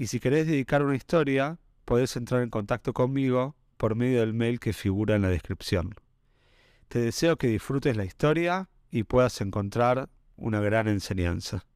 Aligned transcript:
y 0.00 0.06
si 0.06 0.18
querés 0.18 0.46
dedicar 0.46 0.82
una 0.82 0.96
historia, 0.96 1.58
podés 1.84 2.16
entrar 2.16 2.40
en 2.40 2.48
contacto 2.48 2.94
conmigo 2.94 3.54
por 3.76 3.96
medio 3.96 4.20
del 4.20 4.32
mail 4.32 4.58
que 4.58 4.72
figura 4.72 5.14
en 5.14 5.20
la 5.20 5.28
descripción. 5.28 5.94
Te 6.88 7.00
deseo 7.00 7.36
que 7.36 7.48
disfrutes 7.48 7.98
la 7.98 8.06
historia 8.06 8.70
y 8.90 9.02
puedas 9.02 9.42
encontrar 9.42 10.08
una 10.36 10.60
gran 10.60 10.88
enseñanza. 10.88 11.66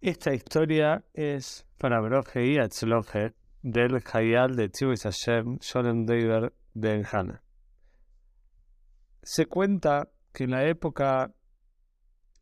Esta 0.00 0.32
historia 0.32 1.04
es 1.14 1.66
para 1.78 1.98
Broje 1.98 2.46
y 2.46 2.58
Atzloje 2.58 3.34
del 3.60 4.00
Hayal 4.12 4.54
de 4.54 4.68
Tzivus 4.68 5.02
Hashem, 5.02 5.58
Sholem 5.58 6.06
Deber 6.06 6.54
Ben 6.74 7.04
Hana. 7.10 7.42
Se 9.20 9.46
cuenta 9.46 10.12
que 10.32 10.44
en 10.44 10.52
la 10.52 10.64
época 10.68 11.34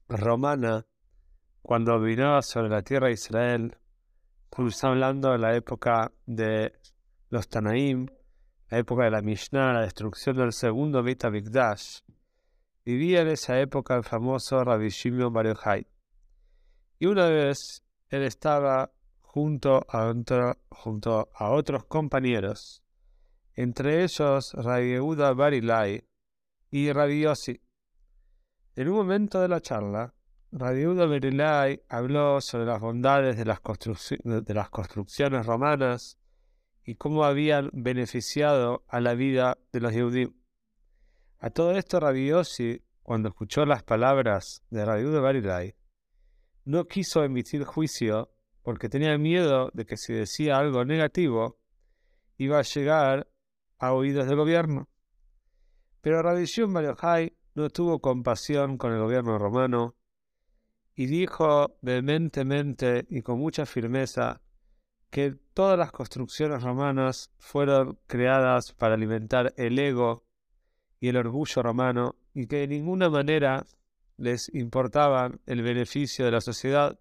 romana, 0.08 0.84
cuando 1.62 1.98
vino 2.02 2.42
sobre 2.42 2.68
la 2.68 2.82
tierra 2.82 3.06
de 3.06 3.14
Israel 3.14 3.79
Estamos 4.50 4.82
hablando 4.82 5.30
de 5.30 5.38
la 5.38 5.54
época 5.54 6.10
de 6.26 6.72
los 7.28 7.48
Tanaim, 7.48 8.08
la 8.68 8.78
época 8.78 9.04
de 9.04 9.12
la 9.12 9.22
Mishnah, 9.22 9.74
la 9.74 9.82
destrucción 9.82 10.36
del 10.36 10.52
segundo 10.52 11.04
Beit 11.04 11.24
HaMikdash. 11.24 12.00
Vivía 12.84 13.20
en 13.20 13.28
esa 13.28 13.60
época 13.60 13.94
el 13.94 14.02
famoso 14.02 14.64
Rabbi 14.64 14.88
Shimon 14.88 15.32
Bar 15.32 15.46
Yochai. 15.46 15.86
Y 16.98 17.06
una 17.06 17.28
vez 17.28 17.84
él 18.08 18.24
estaba 18.24 18.90
junto 19.20 19.86
a, 19.88 20.12
junto 20.70 21.30
a 21.32 21.50
otros 21.52 21.84
compañeros, 21.84 22.82
entre 23.54 24.02
ellos 24.02 24.52
Rabbi 24.54 24.94
Yehuda 24.94 25.32
Barilai 25.32 26.04
y 26.72 26.90
Rabbi 26.90 27.20
Yossi. 27.20 27.60
En 28.74 28.88
un 28.88 28.96
momento 28.96 29.40
de 29.40 29.46
la 29.46 29.60
charla, 29.60 30.12
Radiudo 30.52 31.08
Berilai 31.08 31.80
habló 31.88 32.40
sobre 32.40 32.66
las 32.66 32.80
bondades 32.80 33.36
de 33.36 33.44
las, 33.44 33.60
de 34.24 34.54
las 34.54 34.68
construcciones 34.70 35.46
romanas 35.46 36.18
y 36.84 36.96
cómo 36.96 37.24
habían 37.24 37.70
beneficiado 37.72 38.84
a 38.88 39.00
la 39.00 39.14
vida 39.14 39.58
de 39.72 39.80
los 39.80 39.92
judíos. 39.92 40.32
A 41.38 41.50
todo 41.50 41.76
esto 41.76 42.00
Rabiosi, 42.00 42.82
cuando 43.04 43.28
escuchó 43.28 43.64
las 43.64 43.84
palabras 43.84 44.64
de 44.70 44.84
Radiudo 44.84 45.22
Berilai, 45.22 45.76
no 46.64 46.86
quiso 46.86 47.22
emitir 47.22 47.62
juicio 47.64 48.32
porque 48.62 48.88
tenía 48.88 49.16
miedo 49.18 49.70
de 49.72 49.86
que 49.86 49.96
si 49.96 50.12
decía 50.12 50.58
algo 50.58 50.84
negativo 50.84 51.60
iba 52.38 52.58
a 52.58 52.62
llegar 52.62 53.28
a 53.78 53.92
oídos 53.92 54.26
del 54.26 54.36
gobierno. 54.36 54.88
Pero 56.00 56.22
Rabbi 56.22 56.44
Shimon 56.44 56.96
no 57.54 57.70
tuvo 57.70 58.00
compasión 58.00 58.78
con 58.78 58.92
el 58.92 58.98
gobierno 58.98 59.38
romano 59.38 59.94
y 61.00 61.06
dijo 61.06 61.78
vehementemente 61.80 63.06
y 63.08 63.22
con 63.22 63.38
mucha 63.38 63.64
firmeza 63.64 64.42
que 65.08 65.34
todas 65.54 65.78
las 65.78 65.92
construcciones 65.92 66.62
romanas 66.62 67.32
fueron 67.38 67.98
creadas 68.06 68.74
para 68.74 68.96
alimentar 68.96 69.54
el 69.56 69.78
ego 69.78 70.26
y 71.00 71.08
el 71.08 71.16
orgullo 71.16 71.62
romano 71.62 72.16
y 72.34 72.46
que 72.48 72.56
de 72.56 72.68
ninguna 72.68 73.08
manera 73.08 73.64
les 74.18 74.54
importaba 74.54 75.30
el 75.46 75.62
beneficio 75.62 76.26
de 76.26 76.32
la 76.32 76.42
sociedad. 76.42 76.98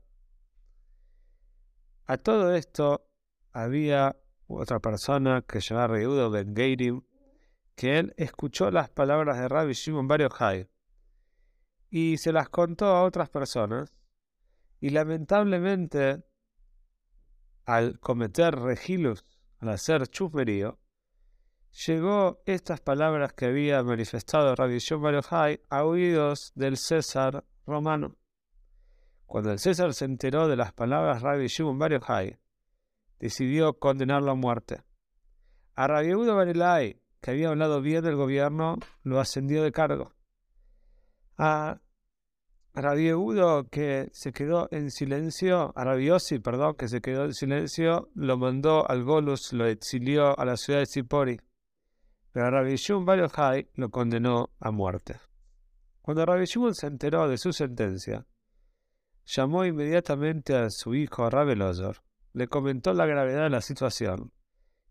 A 2.06 2.16
todo 2.16 2.56
esto 2.56 3.06
había 3.52 4.16
otra 4.48 4.80
persona 4.80 5.42
que 5.42 5.60
se 5.60 5.74
llamaba 5.74 5.96
Reudo 5.96 6.32
Ben 6.32 6.56
Geirim, 6.56 7.02
que 7.76 8.00
él 8.00 8.14
escuchó 8.16 8.72
las 8.72 8.90
palabras 8.90 9.38
de 9.40 9.50
Rabbi 9.50 9.74
Shimon 9.74 10.08
Bar 10.08 10.22
Yochai 10.22 10.70
y 11.90 12.18
se 12.18 12.32
las 12.32 12.50
contó 12.50 12.86
a 12.86 13.04
otras 13.04 13.30
personas. 13.30 13.94
Y 14.80 14.90
lamentablemente, 14.90 16.24
al 17.66 18.00
cometer 18.00 18.56
regilus, 18.56 19.26
al 19.60 19.70
hacer 19.70 20.08
chusmerío, 20.08 20.80
llegó 21.86 22.42
estas 22.46 22.82
palabras 22.82 23.34
que 23.34 23.46
había 23.46 23.84
manifestado 23.84 24.56
Rabbi 24.56 24.80
Shimon 24.80 25.20
a 25.70 25.84
oídos 25.84 26.52
del 26.56 26.78
César 26.78 27.46
romano. 27.66 28.16
Cuando 29.26 29.52
el 29.52 29.60
César 29.60 29.94
se 29.94 30.06
enteró 30.06 30.48
de 30.48 30.56
las 30.56 30.74
palabras 30.74 31.22
Rabbi 31.22 31.48
Shimon 31.48 31.78
Bar 31.78 32.40
decidió 33.20 33.78
condenarlo 33.78 34.32
a 34.32 34.36
muerte. 34.36 34.84
A 35.76 35.88
Rabbi 35.88 36.16
Udo 36.16 36.36
Barilai, 36.36 37.02
que 37.22 37.32
había 37.32 37.50
hablado 37.50 37.82
bien 37.82 38.04
del 38.04 38.16
gobierno, 38.16 38.78
lo 39.04 39.20
ascendió 39.20 39.62
de 39.62 39.72
cargo 39.72 40.14
a 41.40 41.80
Udo 43.16 43.68
que 43.70 44.10
se 44.12 44.32
quedó 44.32 44.68
en 44.72 44.92
silencio, 44.92 45.74
a 45.76 45.84
perdón, 46.44 46.76
que 46.76 46.88
se 46.88 47.02
quedó 47.02 47.26
en 47.26 47.34
silencio, 47.34 48.10
lo 48.16 48.38
mandó 48.38 48.90
al 48.90 49.04
Golus, 49.04 49.54
lo 49.54 49.66
exilió 49.66 50.38
a 50.40 50.46
la 50.46 50.58
ciudad 50.58 50.80
de 50.80 50.86
Zipori. 50.86 51.40
Pero 52.32 52.52
Rabbi 52.52 52.76
Shimon 52.76 53.06
lo 53.76 53.90
condenó 53.90 54.52
a 54.60 54.72
muerte. 54.72 55.20
Cuando 56.02 56.26
Rabbi 56.26 56.46
se 56.46 56.88
enteró 56.88 57.28
de 57.28 57.38
su 57.38 57.54
sentencia, 57.54 58.26
llamó 59.26 59.66
inmediatamente 59.66 60.56
a 60.56 60.70
su 60.70 60.96
hijo 60.96 61.30
Rabbi 61.30 61.56
le 62.34 62.48
comentó 62.48 62.94
la 62.94 63.06
gravedad 63.06 63.44
de 63.44 63.50
la 63.50 63.62
situación 63.62 64.32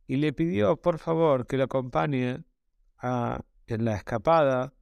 y 0.07 0.17
le 0.17 0.33
pidió 0.33 0.77
por 0.77 0.99
favor 0.99 1.47
que 1.47 1.57
lo 1.57 1.65
acompañe 1.65 2.45
a, 2.99 3.41
en 3.67 3.85
la 3.85 3.97
escapada 3.97 4.73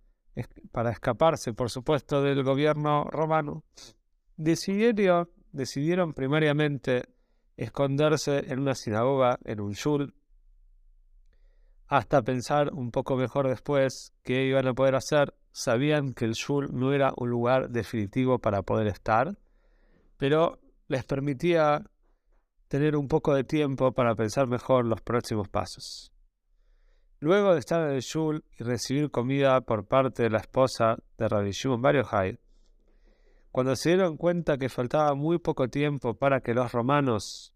para 0.73 0.91
escaparse, 0.91 1.53
por 1.53 1.71
supuesto, 1.71 2.23
del 2.23 2.43
gobierno 2.43 3.05
romano, 3.05 3.65
decidieron, 4.37 5.31
decidieron 5.53 6.13
primariamente 6.13 7.05
esconderse 7.57 8.53
en 8.53 8.61
una 8.61 8.75
sinagoga, 8.75 9.39
en 9.45 9.61
un 9.61 9.73
shul, 9.73 10.15
hasta 11.89 12.23
pensar 12.23 12.73
un 12.73 12.91
poco 12.91 13.17
mejor 13.17 13.49
después 13.49 14.13
qué 14.23 14.45
iban 14.45 14.67
a 14.67 14.75
poder 14.75 14.97
hacer. 14.97 15.35
Sabían 15.53 16.13
que 16.13 16.25
el 16.27 16.33
shul 16.33 16.69
no 16.73 16.93
era 16.93 17.13
un 17.17 17.31
lugar 17.31 17.71
definitivo 17.71 18.39
para 18.39 18.63
poder 18.63 18.89
estar, 18.89 19.39
pero 20.19 20.59
les 20.89 21.05
permitía 21.05 21.83
tener 22.69 22.97
un 22.97 23.09
poco 23.09 23.35
de 23.35 23.45
tiempo 23.45 23.93
para 23.93 24.15
pensar 24.15 24.47
mejor 24.49 24.85
los 24.85 25.01
próximos 25.01 25.49
pasos. 25.49 26.13
Luego 27.21 27.55
de 27.55 27.61
estar 27.61 27.89
en 27.89 27.95
el 27.95 28.03
Shul 28.03 28.45
y 28.59 28.63
recibir 28.65 29.11
comida 29.11 29.61
por 29.63 29.87
parte 29.87 30.23
de 30.25 30.31
la 30.31 30.39
esposa 30.39 30.99
de 31.17 31.29
Rabbi 31.29 31.51
Shimon 31.51 31.81
Bar 31.81 31.97
cuando 33.57 33.75
se 33.75 33.89
dieron 33.89 34.19
cuenta 34.19 34.59
que 34.59 34.69
faltaba 34.69 35.15
muy 35.15 35.39
poco 35.39 35.69
tiempo 35.69 36.13
para 36.13 36.43
que 36.43 36.53
los 36.53 36.73
romanos 36.73 37.55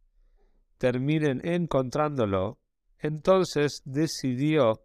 terminen 0.79 1.47
encontrándolo, 1.47 2.59
entonces 2.99 3.83
decidió 3.85 4.81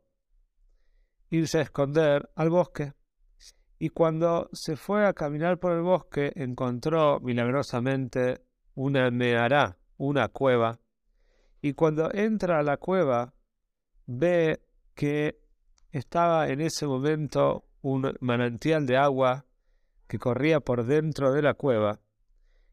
irse 1.30 1.60
a 1.60 1.62
esconder 1.62 2.30
al 2.36 2.50
bosque. 2.50 2.92
Y 3.80 3.92
cuando 3.92 4.50
se 4.52 4.76
fue 4.76 5.06
a 5.06 5.14
caminar 5.14 5.58
por 5.58 5.72
el 5.72 5.84
bosque, 5.84 6.34
encontró 6.36 7.22
milagrosamente 7.22 8.42
una 8.74 9.10
meará, 9.10 9.78
una 9.96 10.28
cueva. 10.28 10.82
Y 11.62 11.76
cuando 11.76 12.14
entra 12.14 12.60
a 12.60 12.64
la 12.64 12.76
cueva, 12.76 13.34
ve 14.06 14.65
que 14.96 15.40
estaba 15.92 16.50
en 16.50 16.62
ese 16.62 16.88
momento 16.88 17.66
un 17.82 18.16
manantial 18.20 18.86
de 18.86 18.98
agua 18.98 19.46
que 20.08 20.18
corría 20.18 20.60
por 20.60 20.86
dentro 20.86 21.32
de 21.32 21.42
la 21.42 21.54
cueva. 21.54 22.00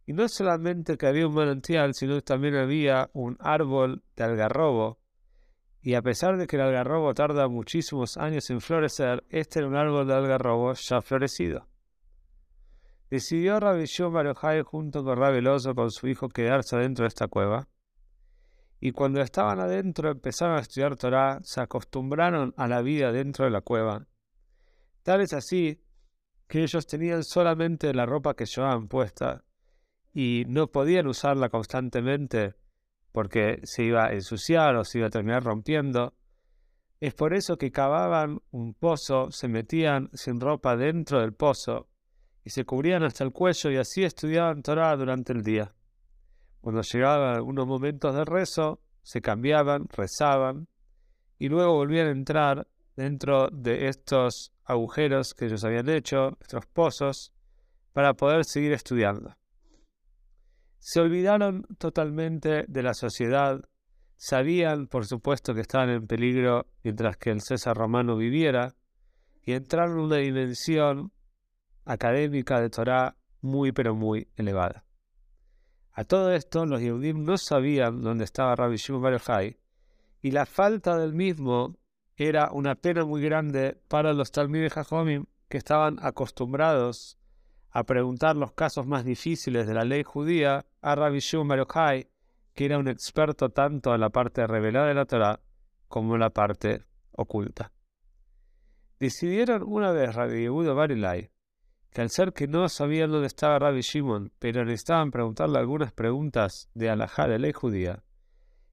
Y 0.07 0.13
no 0.13 0.29
solamente 0.29 0.97
que 0.97 1.07
había 1.07 1.27
un 1.27 1.35
manantial, 1.35 1.95
sino 1.95 2.15
que 2.15 2.23
también 2.23 2.57
había 2.57 3.11
un 3.13 3.37
árbol 3.41 4.03
de 4.17 4.25
algarrobo. 4.25 4.99
Y 5.83 5.95
a 5.95 6.03
pesar 6.03 6.37
de 6.37 6.47
que 6.47 6.57
el 6.57 6.63
algarrobo 6.63 7.13
tarda 7.15 7.49
muchísimos 7.49 8.17
años 8.17 8.49
en 8.51 8.61
florecer, 8.61 9.25
este 9.29 9.61
era 9.61 9.69
un 9.69 9.77
árbol 9.77 10.07
de 10.07 10.15
algarrobo 10.15 10.73
ya 10.75 11.01
florecido. 11.01 11.69
Decidió 13.11 13.61
Rabbi 13.61 13.85
Shimon 13.85 14.33
junto 14.65 15.05
con 15.05 15.19
Rabbi 15.19 15.43
Lozo 15.43 15.75
con 15.75 15.91
su 15.91 16.09
hijo 16.09 16.29
quedarse 16.29 16.77
dentro 16.79 17.05
de 17.05 17.09
esta 17.09 17.29
cueva. 17.29 17.69
Y 18.85 18.91
cuando 18.91 19.21
estaban 19.21 19.61
adentro 19.61 20.11
empezaron 20.11 20.57
a 20.57 20.61
estudiar 20.61 20.97
Torah, 20.97 21.39
se 21.45 21.61
acostumbraron 21.61 22.53
a 22.57 22.67
la 22.67 22.83
vida 22.83 23.13
dentro 23.13 23.45
de 23.45 23.53
la 23.53 23.61
cueva. 23.61 24.09
Tal 25.05 25.21
es 25.21 25.33
así 25.33 25.81
que 26.49 26.65
ellos 26.65 26.85
tenían 26.89 27.23
solamente 27.23 27.95
la 27.95 28.07
ropa 28.07 28.35
que 28.35 28.45
llevaban 28.45 28.89
puesta 28.89 29.45
y 30.13 30.43
no 30.49 30.73
podían 30.73 31.07
usarla 31.07 31.49
constantemente 31.49 32.57
porque 33.13 33.61
se 33.63 33.85
iba 33.85 34.07
a 34.07 34.15
ensuciar 34.15 34.75
o 34.75 34.85
se 34.85 34.99
iba 34.99 35.07
a 35.07 35.11
terminar 35.11 35.45
rompiendo. 35.45 36.15
Es 36.99 37.15
por 37.15 37.35
eso 37.35 37.57
que 37.59 37.71
cavaban 37.71 38.41
un 38.51 38.75
pozo, 38.75 39.31
se 39.31 39.47
metían 39.47 40.11
sin 40.13 40.41
ropa 40.41 40.77
dentro 40.77 41.21
del 41.21 41.35
pozo 41.35 41.89
y 42.43 42.51
se 42.51 42.65
cubrían 42.65 43.05
hasta 43.05 43.23
el 43.23 43.31
cuello 43.31 43.71
y 43.71 43.77
así 43.77 44.03
estudiaban 44.03 44.65
Torah 44.65 44.97
durante 44.97 45.33
el 45.33 45.45
día. 45.45 45.73
Cuando 46.63 46.83
llegaban 46.83 47.35
algunos 47.35 47.67
momentos 47.67 48.15
de 48.15 48.25
rezo, 48.25 48.81
se 49.03 49.21
cambiaban, 49.21 49.89
rezaban 49.89 50.69
y 51.37 51.49
luego 51.49 51.75
volvían 51.75 52.07
a 52.07 52.13
entrar 52.13 52.69
dentro 52.95 53.49
de 53.51 53.89
estos 53.89 54.53
agujeros 54.65 55.35
que 55.35 55.47
ellos 55.47 55.65
habían 55.65 55.89
hecho, 55.89 56.39
estos 56.41 56.65
pozos, 56.67 57.33
para 57.93 58.15
poder 58.15 58.45
seguir 58.45 58.73
estudiando. 58.73 59.37
Se 60.79 61.01
olvidaron 61.01 61.67
totalmente 61.79 62.65
de 62.69 62.83
la 62.85 62.95
sociedad, 62.95 63.61
sabían 64.15 64.87
por 64.87 65.05
supuesto 65.05 65.55
que 65.55 65.63
estaban 65.63 65.91
en 65.91 66.07
peligro 66.07 66.69
mientras 66.85 67.17
que 67.17 67.31
el 67.31 67.41
César 67.41 67.77
romano 67.77 68.17
viviera, 68.17 68.77
y 69.45 69.55
entraron 69.55 69.99
en 69.99 70.05
una 70.05 70.17
dimensión 70.19 71.11
académica 71.85 72.61
de 72.61 72.71
Torah 72.71 73.17
muy 73.41 73.73
pero 73.73 73.97
muy 73.97 74.29
elevada. 74.37 74.85
A 75.95 76.05
todo 76.05 76.33
esto, 76.33 76.65
los 76.65 76.81
Yehudim 76.81 77.25
no 77.25 77.37
sabían 77.37 78.01
dónde 78.01 78.25
estaba 78.25 78.57
Rabbi 78.57 78.77
Shimon 78.77 79.03
Bar 79.03 79.21
y 80.23 80.31
la 80.31 80.47
falta 80.47 80.97
del 80.97 81.13
mismo 81.13 81.77
era 82.17 82.51
una 82.53 82.77
pena 82.77 83.05
muy 83.05 83.21
grande 83.21 83.79
para 83.89 84.15
los 84.15 84.31
Talmud 84.31 84.71
Jajomim 84.71 85.27
que 85.49 85.59
estaban 85.59 85.99
acostumbrados 86.01 87.19
a 87.71 87.85
preguntar 87.85 88.37
los 88.37 88.53
casos 88.53 88.87
más 88.87 89.05
difíciles 89.05 89.67
de 89.67 89.75
la 89.75 89.85
ley 89.85 90.03
judía 90.03 90.65
a 90.81 90.95
Rabbi 90.95 91.19
Shimon 91.19 91.49
Bar 91.49 91.67
que 92.55 92.65
era 92.65 92.79
un 92.79 92.89
experto 92.89 93.51
tanto 93.51 93.95
en 93.95 94.01
la 94.01 94.11
parte 94.11 94.47
revelada 94.47 94.87
de 94.87 94.95
la 94.95 95.05
Torah 95.05 95.41
como 95.89 96.15
en 96.15 96.21
la 96.21 96.31
parte 96.31 96.85
oculta. 97.13 97.73
Decidieron 98.99 99.63
una 99.67 99.91
vez 99.91 100.15
Rabbi 100.15 100.43
Yehuda 100.43 100.73
Barilai 100.73 101.31
que 101.93 102.01
al 102.01 102.11
ser 102.11 102.33
que 102.33 102.49
no 102.49 102.69
sabían 102.69 103.11
dónde 103.11 103.27
estaba 103.27 103.59
Rabbi 103.59 103.83
Shimon, 103.83 104.33
pero 104.39 104.65
necesitaban 104.65 105.11
preguntarle 105.11 105.59
algunas 105.59 105.93
preguntas 105.93 106.71
de 106.75 106.89
alajá 106.89 107.29
de 107.29 107.39
ley 107.39 107.53
judía, 107.53 108.03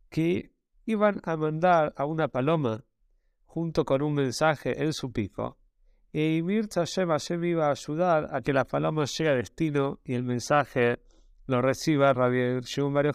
que 0.10 0.51
iban 0.86 1.19
a 1.24 1.36
mandar 1.36 1.94
a 1.98 2.06
una 2.06 2.30
paloma 2.30 2.86
junto 3.45 3.83
con 3.83 4.01
un 4.01 4.13
mensaje 4.13 4.81
en 4.83 4.94
su 4.94 5.12
pico, 5.12 5.57
y 6.12 6.42
Mirza 6.42 6.86
Hashem 6.86 7.44
iba 7.44 7.68
a 7.68 7.71
ayudar 7.71 8.30
a 8.33 8.42
que 8.42 8.54
la 8.54 8.66
paloma 8.66 9.06
llegue 9.06 9.30
a 9.30 9.36
destino 9.36 10.00
y 10.04 10.16
el 10.16 10.24
mensaje 10.24 11.00
lo 11.45 11.62
reciba 11.62 12.13
Rabbi 12.13 12.62
Shimon 12.62 12.94
Bar 12.94 13.13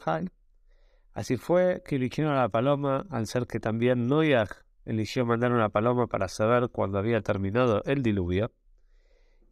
Así 1.12 1.36
fue 1.36 1.82
que 1.86 1.96
eligieron 1.96 2.34
a 2.34 2.42
la 2.42 2.48
paloma, 2.48 3.06
al 3.08 3.26
ser 3.26 3.46
que 3.46 3.60
también 3.60 4.06
Noyag 4.06 4.48
eligió 4.84 5.24
mandar 5.24 5.52
una 5.52 5.70
paloma 5.70 6.08
para 6.08 6.28
saber 6.28 6.68
cuándo 6.70 6.98
había 6.98 7.20
terminado 7.22 7.82
el 7.84 8.02
diluvio. 8.02 8.52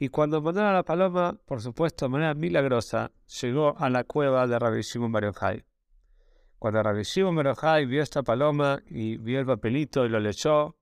Y 0.02 0.08
cuando 0.08 0.42
mandaron 0.42 0.70
a 0.70 0.74
la 0.74 0.82
paloma, 0.82 1.38
por 1.46 1.62
supuesto 1.62 2.06
de 2.06 2.08
manera 2.08 2.34
milagrosa, 2.34 3.12
llegó 3.40 3.78
a 3.78 3.88
la 3.88 4.02
cueva 4.02 4.48
de 4.48 4.58
Rabbi 4.58 4.82
Shimon 4.82 5.12
Cuando 6.58 6.82
Rabbi 6.82 7.04
Shimon 7.04 7.44
vio 7.86 8.02
esta 8.02 8.24
paloma 8.24 8.82
y 8.88 9.16
vio 9.18 9.38
el 9.38 9.46
papelito 9.46 10.04
y 10.04 10.08
lo 10.08 10.18
leyó, 10.18 10.74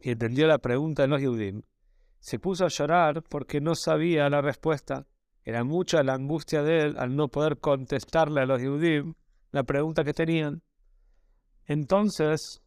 y 0.00 0.10
entendió 0.10 0.48
la 0.48 0.58
pregunta 0.58 1.02
de 1.02 1.08
los 1.08 1.20
Yehudim, 1.20 1.62
se 2.18 2.40
puso 2.40 2.64
a 2.64 2.68
llorar 2.68 3.22
porque 3.22 3.60
no 3.60 3.76
sabía 3.76 4.28
la 4.28 4.40
respuesta. 4.42 5.06
Era 5.44 5.62
mucha 5.62 6.02
la 6.02 6.14
angustia 6.14 6.64
de 6.64 6.80
él 6.80 6.96
al 6.98 7.14
no 7.14 7.28
poder 7.28 7.58
contestarle 7.58 8.40
a 8.40 8.46
los 8.46 8.60
Yehudim 8.60 9.14
la 9.52 9.62
pregunta 9.62 10.02
que 10.02 10.12
tenían. 10.12 10.64
Entonces 11.64 12.60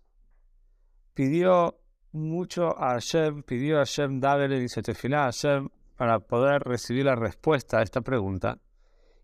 pidió 1.13 1.78
mucho 2.11 2.77
a 2.77 2.93
Hashem, 2.93 3.43
pidió 3.43 3.77
a 3.77 3.85
Hashem, 3.85 4.21
se 4.67 4.81
tefilá 4.81 5.21
a 5.21 5.31
Hashem 5.31 5.69
para 5.95 6.19
poder 6.19 6.61
recibir 6.63 7.05
la 7.05 7.15
respuesta 7.15 7.79
a 7.79 7.83
esta 7.83 8.01
pregunta. 8.01 8.59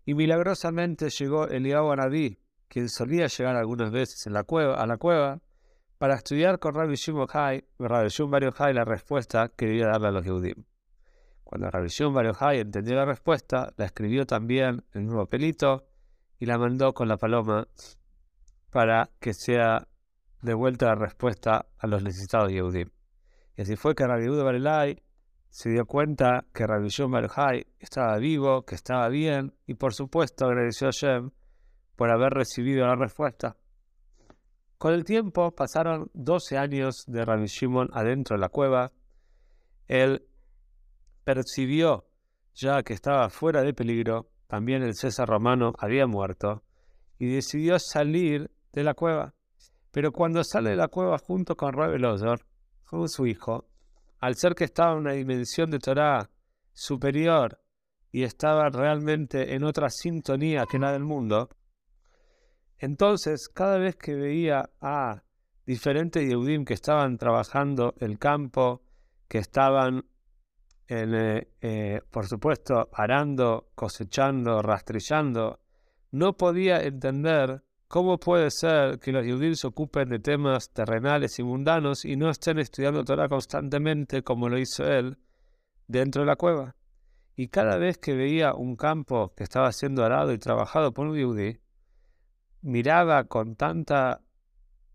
Y 0.04 0.14
milagrosamente 0.14 1.10
llegó 1.10 1.48
Eliyahu 1.48 1.90
Anabí, 1.90 2.38
quien 2.68 2.88
solía 2.88 3.26
llegar 3.26 3.56
algunas 3.56 3.90
veces 3.90 4.26
en 4.26 4.34
la 4.34 4.44
cueva, 4.44 4.74
a 4.74 4.86
la 4.86 4.98
cueva, 4.98 5.40
para 5.98 6.14
estudiar 6.14 6.58
con 6.58 6.74
Rabbi 6.74 6.94
Shimon 6.94 7.26
Rabbi 7.78 8.08
Shimon 8.08 8.40
la 8.74 8.84
respuesta 8.84 9.48
que 9.56 9.66
debía 9.66 9.86
darle 9.86 10.08
a 10.08 10.10
los 10.10 10.24
Yehudim. 10.24 10.64
Cuando 11.42 11.70
Rabbi 11.70 11.88
Shimon 11.88 12.32
entendió 12.52 12.94
la 12.96 13.04
respuesta, 13.04 13.72
la 13.76 13.86
escribió 13.86 14.26
también 14.26 14.84
en 14.92 15.08
un 15.08 15.16
papelito 15.16 15.86
y 16.38 16.46
la 16.46 16.58
mandó 16.58 16.92
con 16.92 17.08
la 17.08 17.16
paloma 17.16 17.66
para 18.70 19.10
que 19.20 19.32
sea 19.32 19.88
de 20.46 20.54
vuelta 20.54 20.86
la 20.86 20.94
respuesta 20.94 21.66
a 21.76 21.86
los 21.86 22.02
necesitados 22.02 22.50
Yehudim. 22.52 22.88
Y 23.56 23.62
así 23.62 23.76
fue 23.76 23.94
que 23.94 24.06
Rabbi 24.06 24.24
Yehuda 24.24 24.96
se 25.50 25.70
dio 25.70 25.86
cuenta 25.86 26.44
que 26.54 26.66
Rabbi 26.66 26.88
Shimon 26.88 27.26
estaba 27.78 28.18
vivo, 28.18 28.64
que 28.64 28.74
estaba 28.74 29.08
bien, 29.08 29.54
y 29.66 29.74
por 29.74 29.92
supuesto 29.92 30.46
agradeció 30.46 30.88
a 30.88 30.90
Shem 30.92 31.30
por 31.96 32.10
haber 32.10 32.32
recibido 32.32 32.86
la 32.86 32.94
respuesta. 32.94 33.56
Con 34.78 34.92
el 34.92 35.04
tiempo 35.04 35.52
pasaron 35.52 36.10
12 36.14 36.58
años 36.58 37.04
de 37.06 37.24
Rabbi 37.24 37.46
Shimon 37.46 37.88
adentro 37.92 38.36
de 38.36 38.40
la 38.40 38.50
cueva. 38.50 38.92
Él 39.88 40.26
percibió 41.24 42.06
ya 42.54 42.82
que 42.82 42.92
estaba 42.92 43.28
fuera 43.30 43.62
de 43.62 43.74
peligro, 43.74 44.30
también 44.46 44.82
el 44.82 44.94
César 44.94 45.28
romano 45.28 45.72
había 45.78 46.06
muerto, 46.06 46.62
y 47.18 47.26
decidió 47.26 47.78
salir 47.78 48.50
de 48.72 48.84
la 48.84 48.94
cueva. 48.94 49.35
Pero 49.96 50.12
cuando 50.12 50.44
sale 50.44 50.68
de 50.68 50.76
la 50.76 50.88
cueva 50.88 51.16
junto 51.16 51.56
con 51.56 51.72
Rabbi 51.72 51.98
Lozor, 51.98 52.44
con 52.84 53.08
su 53.08 53.26
hijo, 53.26 53.66
al 54.18 54.34
ser 54.34 54.54
que 54.54 54.64
estaba 54.64 54.92
en 54.92 54.98
una 54.98 55.12
dimensión 55.12 55.70
de 55.70 55.78
Torah 55.78 56.28
superior 56.74 57.62
y 58.12 58.24
estaba 58.24 58.68
realmente 58.68 59.54
en 59.54 59.64
otra 59.64 59.88
sintonía 59.88 60.66
que 60.70 60.78
la 60.78 60.92
del 60.92 61.04
mundo, 61.04 61.48
entonces 62.76 63.48
cada 63.48 63.78
vez 63.78 63.96
que 63.96 64.14
veía 64.14 64.68
a 64.82 65.22
diferentes 65.64 66.28
Yehudim 66.28 66.66
que 66.66 66.74
estaban 66.74 67.16
trabajando 67.16 67.94
el 67.98 68.18
campo, 68.18 68.82
que 69.28 69.38
estaban, 69.38 70.04
eh, 70.88 71.48
eh, 71.62 72.02
por 72.10 72.26
supuesto, 72.26 72.90
arando, 72.92 73.70
cosechando, 73.74 74.60
rastrillando, 74.60 75.58
no 76.10 76.36
podía 76.36 76.82
entender 76.82 77.62
¿Cómo 77.88 78.18
puede 78.18 78.50
ser 78.50 78.98
que 78.98 79.12
los 79.12 79.24
judíos 79.24 79.60
se 79.60 79.68
ocupen 79.68 80.08
de 80.08 80.18
temas 80.18 80.70
terrenales 80.70 81.38
y 81.38 81.44
mundanos 81.44 82.04
y 82.04 82.16
no 82.16 82.30
estén 82.30 82.58
estudiando 82.58 83.04
Torah 83.04 83.28
constantemente 83.28 84.22
como 84.22 84.48
lo 84.48 84.58
hizo 84.58 84.84
él 84.84 85.18
dentro 85.86 86.22
de 86.22 86.26
la 86.26 86.34
cueva? 86.34 86.74
Y 87.36 87.48
cada 87.48 87.76
vez 87.76 87.98
que 87.98 88.14
veía 88.14 88.54
un 88.54 88.74
campo 88.74 89.32
que 89.36 89.44
estaba 89.44 89.70
siendo 89.70 90.04
arado 90.04 90.32
y 90.32 90.38
trabajado 90.38 90.92
por 90.92 91.06
un 91.06 91.16
yudí, 91.16 91.60
miraba 92.62 93.24
con 93.24 93.54
tanta, 93.54 94.20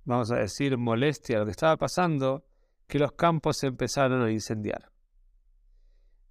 vamos 0.04 0.32
a 0.32 0.36
decir, 0.36 0.78
molestia 0.78 1.40
lo 1.40 1.46
que 1.46 1.52
estaba 1.52 1.78
pasando, 1.78 2.44
que 2.88 3.00
los 3.00 3.14
campos 3.14 3.58
se 3.58 3.68
empezaron 3.68 4.22
a 4.22 4.32
incendiar. 4.32 4.92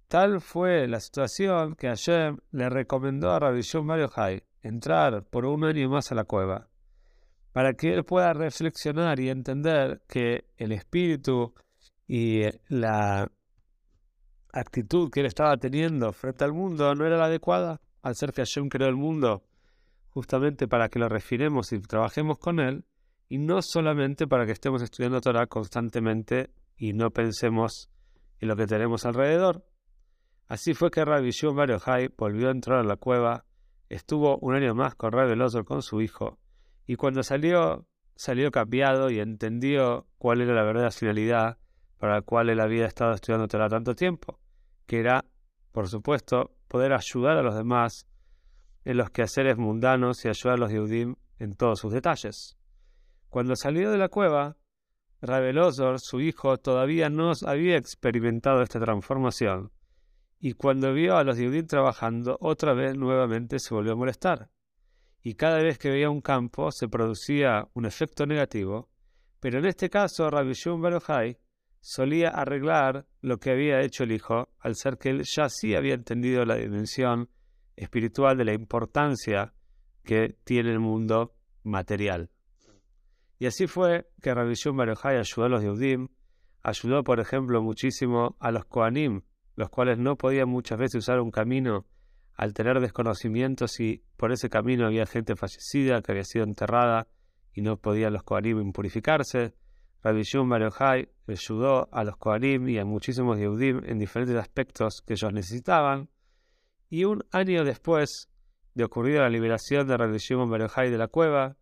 Tal 0.07 0.41
fue 0.41 0.87
la 0.87 0.99
situación 0.99 1.75
que 1.75 1.87
Hashem 1.87 2.37
le 2.51 2.69
recomendó 2.69 3.31
a 3.31 3.39
Rabbi 3.39 3.61
Mario 3.81 4.11
Hay 4.15 4.43
entrar 4.61 5.23
por 5.25 5.45
un 5.45 5.63
año 5.63 5.89
más 5.89 6.11
a 6.11 6.15
la 6.15 6.23
cueva, 6.23 6.69
para 7.51 7.73
que 7.73 7.93
él 7.93 8.03
pueda 8.03 8.33
reflexionar 8.33 9.19
y 9.19 9.29
entender 9.29 10.01
que 10.07 10.45
el 10.57 10.71
espíritu 10.71 11.53
y 12.07 12.41
la 12.69 13.31
actitud 14.53 15.09
que 15.09 15.21
él 15.21 15.25
estaba 15.25 15.57
teniendo 15.57 16.11
frente 16.13 16.43
al 16.43 16.53
mundo 16.53 16.93
no 16.95 17.05
era 17.05 17.17
la 17.17 17.25
adecuada, 17.25 17.81
al 18.01 18.15
ser 18.15 18.31
que 18.31 18.41
Hashem 18.41 18.69
creó 18.69 18.87
el 18.87 18.95
mundo 18.95 19.43
justamente 20.09 20.67
para 20.67 20.89
que 20.89 20.99
lo 20.99 21.07
refinemos 21.07 21.71
y 21.71 21.79
trabajemos 21.79 22.37
con 22.37 22.59
él, 22.59 22.85
y 23.29 23.37
no 23.37 23.61
solamente 23.61 24.27
para 24.27 24.45
que 24.45 24.51
estemos 24.51 24.81
estudiando 24.81 25.21
Torah 25.21 25.47
constantemente 25.47 26.51
y 26.75 26.91
no 26.91 27.11
pensemos 27.11 27.89
en 28.39 28.49
lo 28.49 28.57
que 28.57 28.65
tenemos 28.65 29.05
alrededor. 29.05 29.65
Así 30.47 30.73
fue 30.73 30.91
que 30.91 31.05
Rabbi 31.05 31.31
Shimon 31.31 31.55
Bar 31.55 31.79
volvió 32.17 32.49
a 32.49 32.51
entrar 32.51 32.79
a 32.79 32.83
la 32.83 32.97
cueva 32.97 33.45
Estuvo 33.91 34.37
un 34.37 34.55
año 34.55 34.73
más 34.73 34.95
con 34.95 35.11
Ray 35.11 35.37
con 35.65 35.81
su 35.81 35.99
hijo, 35.99 36.39
y 36.87 36.95
cuando 36.95 37.23
salió, 37.23 37.85
salió 38.15 38.49
cambiado 38.49 39.09
y 39.09 39.19
entendió 39.19 40.07
cuál 40.17 40.39
era 40.39 40.53
la 40.53 40.63
verdadera 40.63 40.91
finalidad 40.91 41.57
para 41.97 42.13
la 42.13 42.21
cual 42.21 42.49
él 42.49 42.61
había 42.61 42.85
estado 42.85 43.11
estudiando 43.11 43.49
tanto 43.49 43.93
tiempo, 43.93 44.39
que 44.85 45.01
era, 45.01 45.25
por 45.73 45.89
supuesto, 45.89 46.55
poder 46.69 46.93
ayudar 46.93 47.35
a 47.35 47.41
los 47.41 47.53
demás 47.53 48.07
en 48.85 48.95
los 48.95 49.09
quehaceres 49.09 49.57
mundanos 49.57 50.23
y 50.23 50.29
ayudar 50.29 50.55
a 50.55 50.61
los 50.61 50.71
Yehudim 50.71 51.15
en 51.39 51.55
todos 51.55 51.79
sus 51.79 51.91
detalles. 51.91 52.57
Cuando 53.27 53.57
salió 53.57 53.91
de 53.91 53.97
la 53.97 54.07
cueva, 54.07 54.55
Rabelosor, 55.21 55.99
su 55.99 56.21
hijo, 56.21 56.55
todavía 56.59 57.09
no 57.09 57.33
había 57.45 57.75
experimentado 57.75 58.61
esta 58.61 58.79
transformación 58.79 59.69
y 60.43 60.53
cuando 60.53 60.91
vio 60.91 61.17
a 61.17 61.23
los 61.23 61.37
Yehudim 61.37 61.67
trabajando, 61.67 62.35
otra 62.41 62.73
vez 62.73 62.97
nuevamente 62.97 63.59
se 63.59 63.75
volvió 63.75 63.93
a 63.93 63.95
molestar. 63.95 64.49
y 65.23 65.35
cada 65.35 65.61
vez 65.61 65.77
que 65.77 65.91
veía 65.91 66.09
un 66.09 66.21
campo 66.21 66.71
se 66.71 66.87
producía 66.87 67.67
un 67.75 67.85
efecto 67.85 68.25
negativo, 68.25 68.89
pero 69.39 69.59
en 69.59 69.65
este 69.65 69.87
caso 69.87 70.31
Rabbi 70.31 70.53
Shimon 70.53 70.99
solía 71.79 72.29
arreglar 72.29 73.05
lo 73.21 73.37
que 73.37 73.51
había 73.51 73.81
hecho 73.81 74.03
el 74.03 74.13
hijo, 74.13 74.49
al 74.57 74.75
ser 74.75 74.97
que 74.97 75.11
él 75.11 75.21
ya 75.23 75.47
sí 75.47 75.75
había 75.75 75.93
entendido 75.93 76.43
la 76.43 76.55
dimensión 76.55 77.29
espiritual 77.75 78.35
de 78.35 78.45
la 78.45 78.53
importancia 78.53 79.53
que 80.03 80.37
tiene 80.43 80.71
el 80.71 80.79
mundo 80.79 81.35
material. 81.61 82.31
Y 83.37 83.45
así 83.45 83.67
fue 83.67 84.09
que 84.23 84.33
Rabbi 84.33 84.55
Shimon 84.55 84.89
ayudó 84.89 85.45
a 85.45 85.49
los 85.49 85.61
Yehudim, 85.61 86.07
ayudó 86.63 87.03
por 87.03 87.19
ejemplo 87.19 87.61
muchísimo 87.61 88.37
a 88.39 88.49
los 88.49 88.65
Koanim, 88.65 89.21
los 89.61 89.69
cuales 89.69 89.99
no 89.99 90.17
podían 90.17 90.49
muchas 90.49 90.79
veces 90.79 90.95
usar 90.95 91.21
un 91.21 91.29
camino 91.29 91.85
al 92.33 92.55
tener 92.55 92.79
desconocimientos 92.79 93.79
y 93.79 94.03
por 94.17 94.31
ese 94.31 94.49
camino 94.49 94.87
había 94.87 95.05
gente 95.05 95.35
fallecida 95.35 96.01
que 96.01 96.11
había 96.11 96.23
sido 96.23 96.43
enterrada 96.45 97.07
y 97.53 97.61
no 97.61 97.77
podían 97.77 98.13
los 98.13 98.23
Kohanim 98.23 98.59
impurificarse. 98.59 99.53
Rabbi 100.01 100.23
Shimon 100.23 100.49
Bar 100.49 100.71
ayudó 101.27 101.89
a 101.93 102.03
los 102.03 102.17
Kohanim 102.17 102.69
y 102.69 102.79
a 102.79 102.85
muchísimos 102.85 103.37
Yehudim 103.37 103.83
en 103.85 103.99
diferentes 103.99 104.35
aspectos 104.35 105.03
que 105.05 105.13
ellos 105.13 105.31
necesitaban. 105.31 106.09
Y 106.89 107.03
un 107.03 107.23
año 107.31 107.63
después 107.63 108.31
de 108.73 108.83
ocurrir 108.83 109.19
la 109.19 109.29
liberación 109.29 109.87
de 109.87 109.95
Rabbi 109.95 110.17
Shimon 110.17 110.49
Bar 110.49 110.71
de 110.71 110.97
la 110.97 111.07
cueva, 111.07 111.55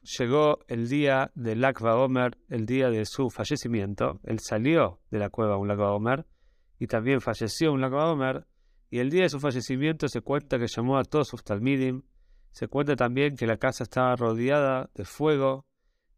llegó 0.00 0.60
el 0.68 0.88
día 0.88 1.32
del 1.34 1.60
Lakva 1.60 1.96
Omer, 1.96 2.38
el 2.48 2.64
día 2.64 2.88
de 2.88 3.04
su 3.04 3.28
fallecimiento. 3.28 4.20
Él 4.24 4.38
salió 4.38 5.00
de 5.10 5.18
la 5.18 5.28
cueva 5.28 5.58
un 5.58 5.68
Lakva 5.68 5.92
Omer 5.92 6.24
y 6.80 6.86
también 6.86 7.20
falleció 7.20 7.72
un 7.72 7.82
Lakva 7.82 8.10
Omer 8.10 8.46
y 8.90 8.98
el 8.98 9.10
día 9.10 9.22
de 9.22 9.28
su 9.28 9.38
fallecimiento 9.38 10.08
se 10.08 10.22
cuenta 10.22 10.58
que 10.58 10.66
llamó 10.66 10.96
a 10.96 11.04
todos 11.04 11.28
sus 11.28 11.44
talmidim. 11.44 12.02
Se 12.50 12.66
cuenta 12.66 12.96
también 12.96 13.36
que 13.36 13.46
la 13.46 13.58
casa 13.58 13.84
estaba 13.84 14.16
rodeada 14.16 14.90
de 14.94 15.04
fuego. 15.04 15.66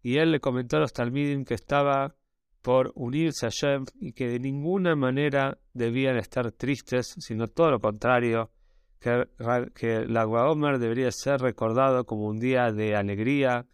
Y 0.03 0.17
él 0.19 0.31
le 0.31 0.41
comentó 0.41 0.77
a 0.77 0.81
los 0.81 0.93
talmidim 0.93 1.45
que 1.45 1.55
estaba 1.55 2.15
por 2.63 2.93
unirse 2.95 3.47
a 3.47 3.51
Shem 3.51 3.85
y 4.01 4.13
que 4.13 4.29
de 4.29 4.39
ninguna 4.39 4.95
manera 4.95 5.59
debían 5.75 6.17
estar 6.17 6.53
tristes, 6.53 7.15
sino 7.19 7.49
todo 7.49 7.73
lo 7.73 7.81
contrario, 7.81 8.53
que, 9.01 9.27
que 9.75 10.07
la 10.07 10.27
debería 10.79 11.11
ser 11.11 11.41
recordado 11.41 12.07
como 12.07 12.27
un 12.27 12.39
día 12.39 12.71
de 12.71 12.95
alegría, 12.95 13.67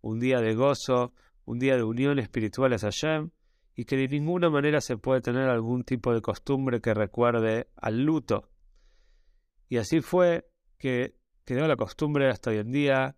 un 0.00 0.18
día 0.18 0.40
de 0.40 0.54
gozo, 0.54 1.12
un 1.44 1.58
día 1.58 1.76
de 1.76 1.84
unión 1.84 2.18
espiritual 2.18 2.72
a 2.72 2.78
Hashem, 2.78 3.30
y 3.74 3.84
que 3.84 3.96
de 3.96 4.08
ninguna 4.08 4.50
manera 4.50 4.80
se 4.80 4.96
puede 4.96 5.20
tener 5.20 5.48
algún 5.48 5.84
tipo 5.84 6.12
de 6.12 6.20
costumbre 6.20 6.80
que 6.80 6.94
recuerde 6.94 7.68
al 7.76 8.04
luto. 8.04 8.48
Y 9.68 9.78
así 9.78 10.00
fue 10.00 10.48
que 10.78 11.14
quedó 11.44 11.66
la 11.66 11.76
costumbre 11.76 12.28
hasta 12.28 12.50
hoy 12.50 12.58
en 12.58 12.72
día 12.72 13.16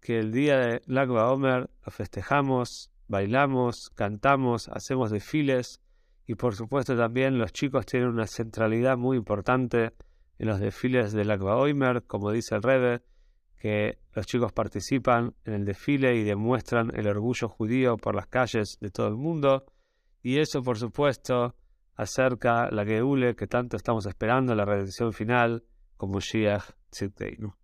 que 0.00 0.18
el 0.18 0.32
día 0.32 0.58
de 0.58 0.82
Lagba 0.86 1.30
Omer 1.30 1.70
lo 1.84 1.92
festejamos, 1.92 2.90
bailamos, 3.06 3.90
cantamos, 3.94 4.68
hacemos 4.68 5.10
desfiles 5.10 5.80
y 6.26 6.34
por 6.34 6.54
supuesto 6.54 6.96
también 6.96 7.38
los 7.38 7.52
chicos 7.52 7.86
tienen 7.86 8.08
una 8.08 8.26
centralidad 8.26 8.96
muy 8.96 9.16
importante 9.16 9.92
en 10.38 10.48
los 10.48 10.58
desfiles 10.58 11.12
de 11.12 11.24
Lagba 11.24 11.56
Omer, 11.56 12.02
como 12.04 12.32
dice 12.32 12.56
el 12.56 12.62
Rebe, 12.62 13.02
que 13.60 13.98
los 14.12 14.26
chicos 14.26 14.52
participan 14.52 15.34
en 15.44 15.54
el 15.54 15.64
desfile 15.64 16.16
y 16.16 16.24
demuestran 16.24 16.90
el 16.96 17.06
orgullo 17.06 17.48
judío 17.48 17.96
por 17.96 18.16
las 18.16 18.26
calles 18.26 18.78
de 18.80 18.90
todo 18.90 19.06
el 19.06 19.14
mundo 19.14 19.66
y 20.22 20.38
eso, 20.38 20.62
por 20.62 20.78
supuesto, 20.78 21.54
acerca 21.94 22.70
la 22.70 22.84
Geule 22.84 23.34
que 23.36 23.46
tanto 23.46 23.76
estamos 23.76 24.06
esperando, 24.06 24.54
la 24.54 24.64
redención 24.64 25.12
final, 25.12 25.64
como 25.96 26.20
Shiach 26.20 26.72
Tzidkeinu. 26.90 27.54